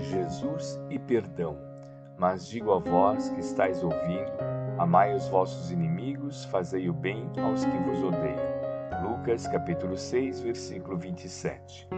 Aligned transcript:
Jesus 0.00 0.80
e 0.90 0.98
perdão. 0.98 1.56
Mas 2.18 2.46
digo 2.46 2.72
a 2.72 2.78
vós 2.78 3.28
que 3.30 3.40
estáis 3.40 3.82
ouvindo: 3.82 4.32
amai 4.78 5.14
os 5.14 5.28
vossos 5.28 5.70
inimigos, 5.70 6.44
fazei 6.46 6.88
o 6.88 6.92
bem 6.92 7.30
aos 7.42 7.64
que 7.64 7.78
vos 7.78 8.02
odeiam. 8.02 8.56
Lucas 9.02 9.46
capítulo 9.46 9.96
6, 9.96 10.40
versículo 10.40 10.96
27. 10.96 11.88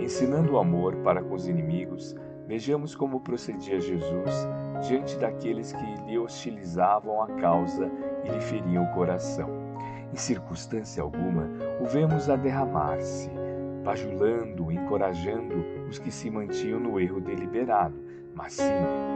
Ensinando 0.00 0.52
o 0.52 0.58
amor 0.58 0.94
para 0.96 1.22
com 1.22 1.34
os 1.34 1.48
inimigos, 1.48 2.14
vejamos 2.46 2.94
como 2.94 3.20
procedia 3.20 3.80
Jesus 3.80 4.46
diante 4.86 5.16
daqueles 5.16 5.72
que 5.72 5.94
lhe 6.06 6.18
hostilizavam 6.18 7.22
a 7.22 7.26
causa 7.40 7.90
e 8.24 8.28
lhe 8.28 8.40
feriam 8.40 8.84
o 8.84 8.94
coração. 8.94 9.48
Em 10.12 10.16
circunstância 10.16 11.02
alguma, 11.02 11.48
o 11.80 11.86
vemos 11.86 12.30
a 12.30 12.36
derramar-se, 12.36 13.30
bajulando, 13.86 14.72
encorajando 14.72 15.64
os 15.88 15.96
que 15.96 16.10
se 16.10 16.28
mantinham 16.28 16.80
no 16.80 16.98
erro 16.98 17.20
deliberado, 17.20 17.94
mas 18.34 18.54
sim 18.54 18.64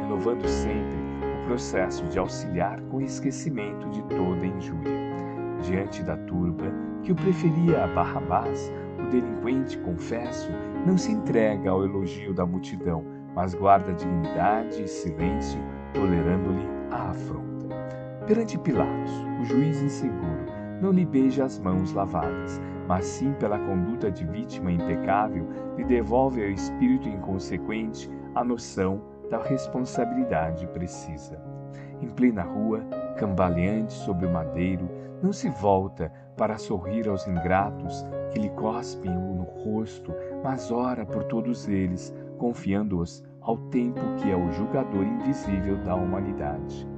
renovando 0.01 0.47
sempre 0.47 0.97
o 1.43 1.47
processo 1.47 2.07
de 2.07 2.21
auxiliar 2.21 2.81
com 2.83 3.01
esquecimento 3.01 3.91
de 3.91 4.01
toda 4.05 4.47
injúria. 4.47 5.11
Diante 5.63 6.05
da 6.05 6.17
turba, 6.17 6.73
que 7.03 7.11
o 7.11 7.17
preferia 7.17 7.83
a 7.83 7.89
Barrabás, 7.89 8.73
o 9.01 9.11
delinquente, 9.11 9.77
confesso, 9.79 10.51
não 10.87 10.97
se 10.97 11.11
entrega 11.11 11.71
ao 11.71 11.85
elogio 11.85 12.33
da 12.33 12.47
multidão, 12.47 13.05
mas 13.35 13.55
guarda 13.55 13.93
dignidade 13.93 14.85
e 14.85 14.89
silêncio, 14.89 15.61
tolerando-lhe 15.93 16.69
a 16.93 17.11
afronta. 17.11 17.77
Perante 18.25 18.57
Pilatos, 18.57 19.13
o 19.41 19.45
juiz 19.45 19.83
inseguro 19.83 20.47
não 20.81 20.93
lhe 20.93 21.05
beija 21.05 21.45
as 21.45 21.59
mãos 21.59 21.93
lavadas, 21.93 22.61
mas 22.91 23.07
sim 23.07 23.33
pela 23.35 23.57
conduta 23.57 24.11
de 24.11 24.25
vítima 24.25 24.73
impecável, 24.73 25.47
lhe 25.77 25.85
devolve 25.85 26.43
ao 26.43 26.51
espírito 26.51 27.09
inconsequente 27.09 28.11
a 28.35 28.43
noção 28.43 29.01
da 29.31 29.41
responsabilidade 29.41 30.67
precisa. 30.67 31.41
Em 32.03 32.09
plena 32.09 32.43
rua, 32.43 32.81
cambaleante 33.17 33.93
sobre 33.93 34.27
o 34.27 34.33
madeiro, 34.33 34.91
não 35.23 35.33
se 35.33 35.49
volta 35.49 36.13
para 36.37 36.59
sorrir 36.59 37.09
aos 37.09 37.29
ingratos 37.29 38.05
que 38.33 38.41
lhe 38.41 38.51
cospem 38.51 39.13
no 39.13 39.45
rosto, 39.45 40.13
mas 40.43 40.73
ora 40.73 41.07
por 41.07 41.23
todos 41.23 41.69
eles, 41.69 42.13
confiando-os 42.39 43.23
ao 43.41 43.57
tempo 43.69 44.01
que 44.17 44.33
é 44.33 44.37
o 44.37 44.51
julgador 44.51 45.05
invisível 45.05 45.77
da 45.85 45.95
humanidade. 45.95 46.89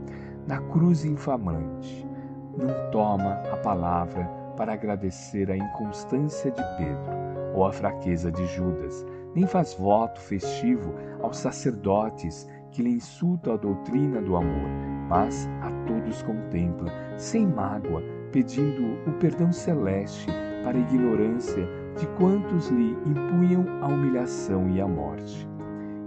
Na 0.47 0.58
cruz 0.58 1.05
infamante, 1.05 2.08
não 2.56 2.91
toma 2.91 3.34
a 3.52 3.58
palavra 3.58 4.42
para 4.56 4.72
agradecer 4.72 5.50
a 5.50 5.56
inconstância 5.56 6.50
de 6.50 6.62
Pedro 6.77 7.22
ou 7.55 7.67
a 7.67 7.72
fraqueza 7.72 8.31
de 8.31 8.47
Judas, 8.47 9.06
nem 9.34 9.47
faz 9.47 9.75
voto 9.75 10.20
festivo 10.20 10.95
aos 11.22 11.39
sacerdotes 11.39 12.48
que 12.70 12.83
lhe 12.83 12.91
insultam 12.91 13.55
a 13.55 13.56
doutrina 13.56 14.20
do 14.20 14.36
amor, 14.36 14.69
mas 15.08 15.48
a 15.61 15.70
todos 15.86 16.23
contempla, 16.23 16.91
sem 17.19 17.47
mágoa, 17.47 18.03
pedindo 18.33 18.98
o 19.06 19.12
perdão 19.19 19.53
celeste 19.53 20.27
para 20.64 20.78
a 20.78 20.80
ignorância 20.80 21.67
de 21.98 22.06
quantos 22.19 22.69
lhe 22.69 22.97
impunham 23.06 23.67
a 23.83 23.89
humilhação 23.89 24.70
e 24.70 24.80
a 24.80 24.89
morte. 24.89 25.47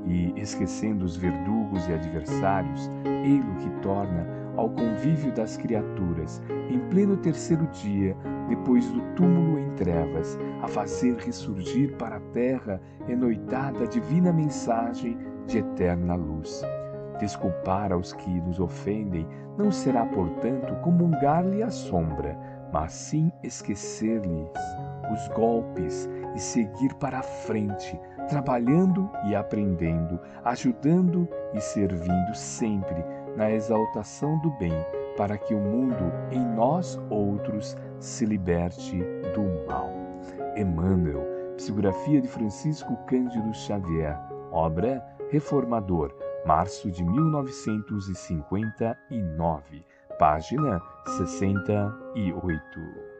E, 0.05 0.33
esquecendo 0.39 1.05
os 1.05 1.15
verdugos 1.15 1.87
e 1.87 1.93
adversários, 1.93 2.91
ele 3.05 3.55
que 3.59 3.69
torna 3.81 4.44
ao 4.57 4.69
convívio 4.69 5.31
das 5.33 5.57
criaturas, 5.57 6.41
em 6.69 6.79
pleno 6.89 7.17
terceiro 7.17 7.67
dia, 7.67 8.15
depois 8.49 8.85
do 8.91 9.01
túmulo 9.15 9.59
em 9.59 9.69
trevas, 9.71 10.37
a 10.61 10.67
fazer 10.67 11.15
ressurgir 11.17 11.95
para 11.97 12.17
a 12.17 12.21
terra 12.33 12.81
enoitada 13.07 13.83
a 13.83 13.87
divina 13.87 14.31
mensagem 14.31 15.17
de 15.47 15.59
eterna 15.59 16.15
luz. 16.15 16.61
Desculpar 17.19 17.91
aos 17.91 18.13
que 18.13 18.29
nos 18.41 18.59
ofendem 18.59 19.27
não 19.57 19.71
será, 19.71 20.05
portanto, 20.05 20.75
comungar-lhe 20.81 21.63
a 21.63 21.69
sombra, 21.69 22.37
mas 22.73 22.91
sim 22.91 23.31
esquecer-lhes 23.41 24.49
os 25.13 25.27
golpes 25.29 26.09
e 26.35 26.39
seguir 26.39 26.93
para 26.95 27.19
a 27.19 27.23
frente, 27.23 27.97
trabalhando 28.27 29.09
e 29.27 29.35
aprendendo, 29.35 30.19
ajudando 30.43 31.27
e 31.53 31.61
servindo 31.61 32.35
sempre 32.35 33.03
na 33.35 33.51
exaltação 33.51 34.39
do 34.39 34.49
bem, 34.51 34.73
para 35.17 35.37
que 35.37 35.53
o 35.53 35.59
mundo 35.59 36.09
em 36.31 36.39
nós 36.55 36.97
outros 37.09 37.75
se 37.99 38.25
liberte 38.25 39.03
do 39.33 39.43
mal. 39.67 39.91
Emmanuel, 40.55 41.25
psicografia 41.55 42.21
de 42.21 42.27
Francisco 42.27 42.95
Cândido 43.07 43.51
Xavier, 43.53 44.19
obra 44.51 45.01
Reformador, 45.29 46.13
março 46.45 46.91
de 46.91 47.01
1959, 47.03 49.85
página 50.19 50.81
68. 51.17 53.14